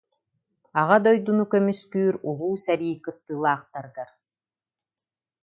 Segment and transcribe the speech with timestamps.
[0.79, 4.09] Аҕа дойдуну көмүскүүр Улуу сэрии кыттыылаахтарыгар